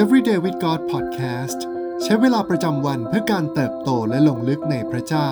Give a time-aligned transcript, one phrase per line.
[0.00, 1.58] Everyday with God Podcast
[2.02, 5.30] ใช้เวลาประจำวันเพื่อการเติบโตและลงลึกในพระเจ้า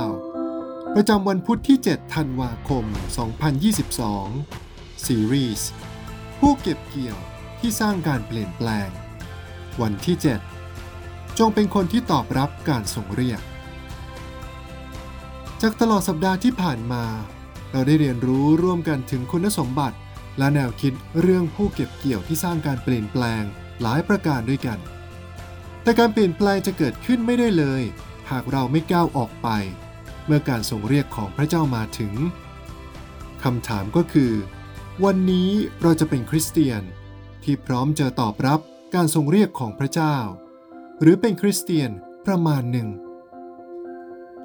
[0.94, 2.84] ประจำวันพุทธที่ 7 ธันวาคม
[4.16, 5.62] 2022 Series
[6.38, 7.18] ผู้เก็บเกี่ยว
[7.60, 8.88] ที่สร้างการเปลี่ยนแปลง
[9.82, 10.16] วันที่
[10.76, 13.40] 7 จงเป็นคนที่ตอบรับการส่งเรียก
[15.62, 17.04] จากตลอดสัปดาห์ที่ผ่านมา
[17.70, 19.96] เราได้เรียนรู้ร่วมกันถึงคุณสมบัติ
[20.38, 23.44] และแนวคิดเรื่องผู้เก็บเกี่ยวที่สร้างการเปลี่ยนแปลง
[23.82, 24.78] หลายประการด้วยกัน
[25.82, 27.82] แต่การเปลี่ยนแปลงจะเกิดขึ้นไม่ได้เลย
[28.30, 29.48] หากเราไม่ก้าวออกไป
[30.26, 32.14] เมื่อการส่งเรียกของพระเจ้ามาถึง
[33.42, 34.32] คำถามก็คือ
[35.04, 35.50] วันนี้
[35.82, 36.82] เราจะเป็นคริสเตียน
[37.44, 38.60] ที่พร้อมจะตอบรับ
[38.94, 40.16] การทรงเรียกของพระเจ้า
[41.00, 41.90] หรือเป็นคริสเตียน
[42.26, 42.88] ประมาณหนึ่ง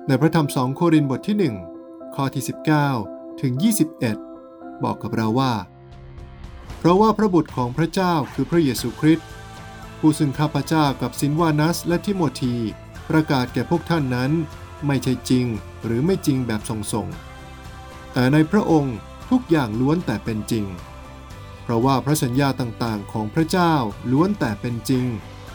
[0.08, 1.38] ในพระธรรมสองโครินธ์บทที่
[1.75, 2.44] 1 ข้อที่
[2.91, 3.53] 19 ถึง
[4.20, 5.53] 21 บอกกับเราว่า
[6.85, 9.28] ราะว่าพระบุตรของพระเจ้าคือพระเยซูคริสต์
[10.00, 12.55] ผู้ซึ่งข้าพเจ้ากับซินวานัสและทิโมธี
[13.09, 14.31] ประกาศแก่พวกท่านนั้น
[14.88, 15.45] ไม่ใช่จริง
[15.86, 18.95] หรือไม่จริงแบบส่งๆแต่ในพระองค์
[19.30, 20.66] ทุกอย่างล้วนแต่เป็นจริง
[21.63, 23.73] เพราะว่าพระสัญญาต่างๆ ของพระเจ้า
[24.11, 25.06] ล้วนแต่เป็นจริง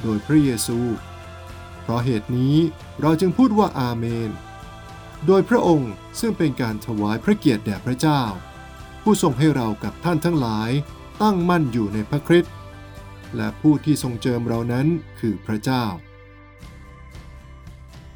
[0.02, 0.78] โดยพระเยซู
[1.82, 2.56] เพราะเหตุนี้
[3.00, 4.30] เราจึงพูดว่าอาเมน
[5.26, 8.22] โดยพระองค์ซึ่งเป็นการถวายพระเกียรติแด่พระเจ้า
[9.02, 10.70] ผู้ทรงให้เรากับท่านทั้งหลาย
[11.22, 12.54] ตั้งมั่นอยู่ในพระคริสต์
[13.36, 14.86] และผู้ที่ทรงเจิมเรานั้น
[15.20, 15.84] คือพระเจ้า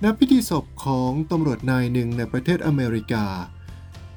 [0.03, 3.27] ณพิธีศพของตำรวจนายหนึ่งในประเทศอเมริกา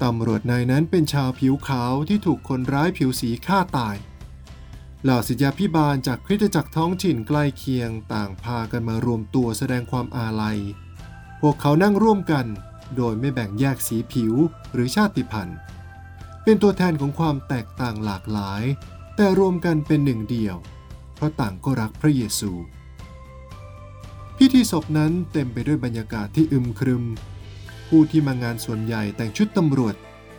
[0.03, 3.95] ตำรวจนายนั้นเป็นชาวผิวขาวที่ถูกคนร้ายผิวสีฆ่าตาย
[5.03, 10.59] เหล่าศิษยาพิบาลจากคริสตจักรท้องถิ่นใกล้เคียงต่างพากันมารวมตัวแสดงความอาลัย
[11.41, 12.45] พวกเขานั่งร่วมกัน
[12.95, 14.33] โดยไม่แบ่งแยกสีผิว
[14.73, 15.57] หรือชาติพันธุ์
[16.49, 18.63] เป็นตัวแทนของความแตกต่างหลากหลาย
[19.15, 20.55] แต่รวมกันเป็นหนึ่งเดียว
[21.15, 22.51] เพราะต่างก็รักพระเยซู
[24.37, 27.03] พิธีศพนั้นเต็มไปด้วยบรรยากาศที่อึมครึม
[27.87, 29.95] ผู้ที่มางานส่วนใหญ่แต่งชุดตำรวจ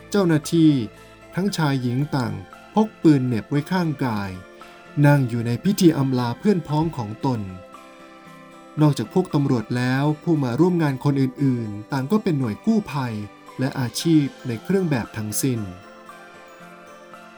[0.09, 0.71] เจ้าหน้าที่
[1.35, 2.33] ทั้งชายหญิงต่าง
[2.73, 4.29] พกปืนเหน็บไว้ข้างกาย
[5.05, 7.41] นั่งอยู่ในพิธีอำลาเพื่อนพ้องของตน
[8.81, 13.13] นอกจากพวกตำรวจแล้วผู้มาร่วมงานคนอื่นๆ ต่างก็เป็นหน่วยกู้ภัย
[13.59, 15.61] และอาชีพในเครื่องแบบทั้งสิ้น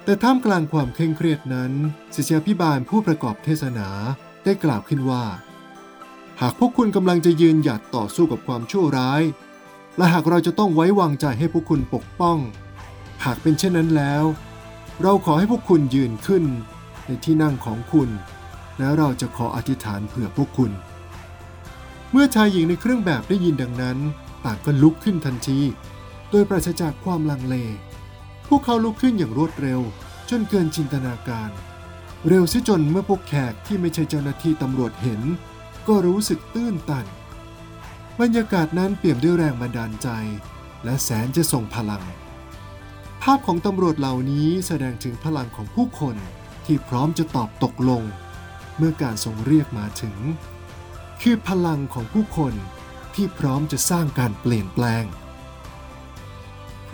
[0.04, 1.72] แต่ท่ามกลางความเคร่งเครียดนั้น
[2.16, 3.90] ศิษยาพิบาลผู้ประกอบเทศนา
[4.44, 5.24] ได้กล่าวขึ้นว่า
[6.42, 9.22] หากพวกคุณกำลังจะยืนหยัดต่อสู้กับความชั่วร้าย
[9.98, 12.38] และหากเราจะต้องไว้วางใจให้พวกคุณปกป้อง
[13.26, 14.24] หากเป็นเช่นนั้นแล้ว
[15.02, 16.44] เราขอให้พวกคุณยืนขึ้น
[17.06, 18.10] ในที่นั่งของคุณ
[18.80, 20.72] แล้วเราจะขออธิษฐานเผื่อพวกคุณ
[22.12, 23.98] เมื่อชายหญิงในเครื่องแบบได้ยินดังนั้น
[24.46, 25.60] ต่างก็ลุกขึ้นทันที
[26.30, 27.56] โดยปราศจากความลังเล
[28.56, 29.82] วกเขาลุกขึ้นอย่างรวดเร็ว
[30.30, 31.52] จนเกินจินตนาการ
[32.28, 35.22] เร็วซิจนเมื่อพวกแขกที่ไม่ใช่เจ้าหน้าที่ตำรวจเห็น
[35.88, 37.06] ก็รู้สึกตื้นตัน
[38.20, 40.10] บรรยากาศนั้นเปี่ยมด้วยแรงบันดาลใจ
[40.84, 42.04] และแสนจะส่งพลัง
[43.24, 46.16] ภาพของตำรวจเหล่านี้แสดงถึงพลังของผู้คน
[46.66, 48.04] ที่พร้อมจะตอบตกลง
[48.78, 50.18] เมื่อการทรงเรียกมาถึง
[51.22, 52.54] คือพลังของผู้คน
[53.16, 55.04] ที่พร้อมจะสร้างการเปลี่ยนแปลง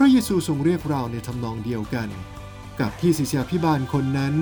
[0.00, 2.08] พระเยซูทรงเรียกเราในทำนองเดียวกัน
[2.80, 4.34] กับที่ศิษยาพิบาลคนนั้น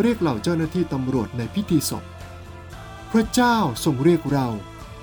[0.00, 2.04] เรียกเหล่าเจ้าหน้าที่ตำรวจในพิธีศพ
[3.12, 4.48] พระเจ้าทรงเรียกเรา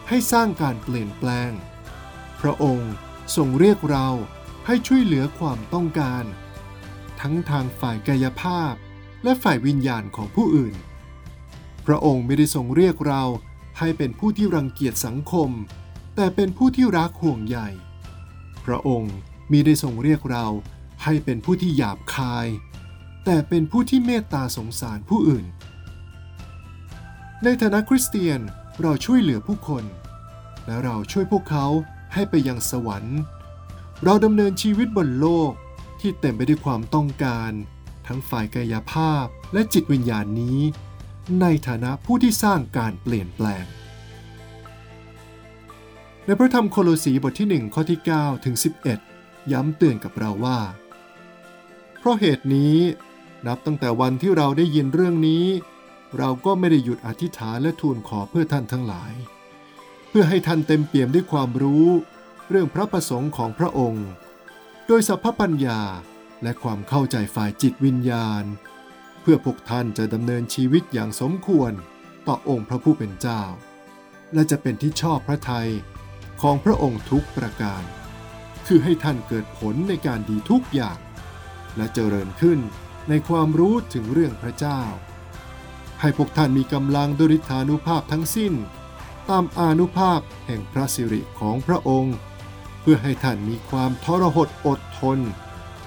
[0.09, 1.51] ให้สร้างการเปลี่ยนแปลง
[2.41, 2.91] พระองค์
[3.35, 4.07] ทรงเรียกเรา
[4.65, 6.23] ให้ช่วยเหลือความต้องการ
[7.21, 8.73] ทั้งทางฝ่ายกายภาพ
[9.23, 10.75] และฝ่ายวิญญาณของผู้อื่น
[11.85, 13.23] พระองค์ไม่ได้ทรงเรียกเรา
[13.79, 15.49] ให้เป็นผู้ที่รังเกียจสังคม
[16.15, 17.59] แต่เป็นผู้ที่รักห่วงใย
[18.65, 19.15] พระองค์
[19.51, 20.45] มีได้ทรงเรียกเรา
[21.03, 22.47] ให้เป็นผู้ที่หยาบคาย
[23.25, 25.45] แต่เป็นผู้ที่เมตตาสงสารผู้อื่น
[27.43, 28.39] ในฐานะคริสเตียน
[28.81, 29.83] เราช่วยเหลือผู้คน
[30.65, 31.65] และเราช่วยพวกเขา
[32.13, 33.19] ให้ไปยังสวรรค์
[34.03, 35.51] เราดำเนินชีวิตบนโลก
[35.99, 37.51] ที่เต็มไปด้วยความต้องการ
[38.07, 40.59] ทั้งฝ่ายกายภาพและจิตวิญญาณนี้
[41.41, 43.65] ในฐานะผู้ที่สร้างการเปลี่ยนแปลง
[46.25, 49.18] ในพระธรรมโคโลสีบทที่ 1 ข้อที่ 9 ถึง 11
[49.51, 50.59] ย้ำเตือนกับเราว่า
[51.99, 52.77] เพราะเหตุนี้
[53.47, 55.45] นับตั้งแต่วันที่เราได้ยินเรื่องนี้
[56.17, 59.13] เราก็ไม่ได้หยุดอธิษฐานและทูลขอเพื่อท่านทั้งหลาย
[60.09, 61.87] เพื่อให้ท่านเต็มเปี่ยมด้วยความรู้
[62.49, 64.07] เรื่องพระประสงค์ของพระองค์
[64.87, 65.81] โดยสัพพปัญญา
[66.43, 68.43] และความเข้าใจฝ่ายจิตวิญญาณ
[69.21, 71.71] เพื่อพวกท่านจะดำเนินชีวิตอย่างสมควร
[72.27, 73.41] ต่อองค์พระผู้เป็นเจ้า
[74.33, 75.69] และจะเป็นที่ชอบพระทัย
[76.41, 77.83] ของพระองค์ทุกประการ
[78.73, 80.99] คือให้ท่านเกิดผลในการดีทุกอย่าง
[81.77, 82.59] และเจริญขึ้น
[83.09, 84.81] ในความรู้ถึงเรื่องพระเจ้า
[86.01, 88.53] ให้พวกท่านมีกำลังด้วยฤทธานุภาพทั้งสิ้น
[89.29, 92.15] ตามอานุภาพแห่งพระสิริของพระองค์
[92.81, 95.19] เพื่อให้ท่านมีความทรหดอดทน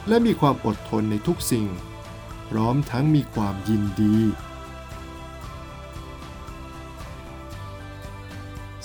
[0.08, 1.66] และมีความอดทนในทุกสิ่ง
[2.48, 4.16] พร้อมทั้งมีความยินดี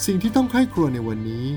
[0.05, 1.47] สิ่งที่ต้องใคร่ครวญในวันนี้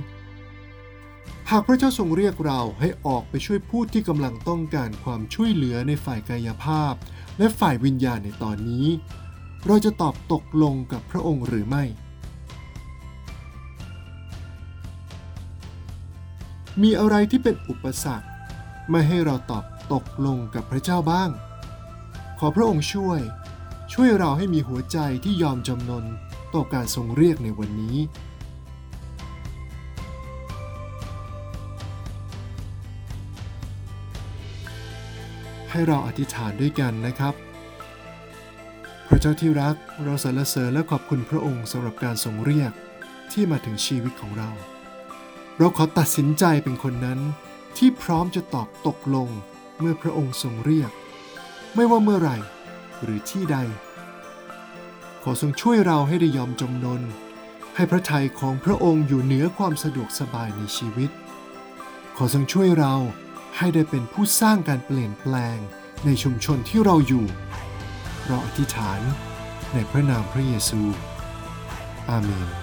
[1.50, 6.94] หากพระเจ้าทรงเรียกเราให้ออกไปช่วยผู้ที่กำลังต้องการความช่วยเหลือในฝ่ายกายภาพ
[7.38, 8.86] และฝ่ายวิญญาณในตอนนี้
[9.66, 11.84] เราจะตอบตกลงกับพระองค์หรือไม่
[16.82, 18.28] มีอะไรที่เป็นอุปสรรค
[18.90, 21.30] ไม่ให้เราตอบตกลงกับพระเจ้าบ้าง
[22.38, 23.20] ขอพระองค์ช่วย
[23.92, 26.04] ช่วยเราให้มีหัวใจที่ยอมจำนน
[26.54, 27.96] ต่อการทรงเรียกในวันนี้
[35.70, 37.34] ให้เราอธิษฐานด้วยกันนะครับ
[39.08, 42.72] พระเจ้าที่รักเราสรรเสริญและขอบคุณพระองค์สำหรับการทรงเรียก
[43.32, 44.50] ที่มาถึงชีวิตของเรา
[45.58, 47.20] เราขอตัดสินใจเป็นคนนั้น
[47.76, 49.28] ที่พร้อมจะตอบตกลง
[49.78, 50.90] เมื่อพระองค์ทรงเรียก
[51.74, 52.36] ไม่ว่าเมื่อไหร่
[53.02, 53.56] หรือที่ใด
[55.22, 57.02] ขอทรงช่วยเราให้ได้ยอมจำนน
[57.76, 61.10] ให้พระทัยของพระองค์อยู่เหนือความสะดวกสบายในชีวิต
[62.16, 62.94] ขอทรงช่วยเรา
[63.56, 65.58] ให้ได้เป็นผู้สร้างการเปลี่ยนแปลง
[66.04, 67.26] ในชุมชนที่เราอยู่
[68.26, 69.00] เราอธิษฐาน
[69.72, 70.80] ในพระนามพระเยซู
[72.08, 72.59] อาเมน